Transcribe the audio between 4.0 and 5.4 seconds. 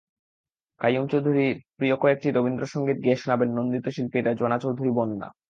রেজওয়ানা চৌধুরী বন্যা।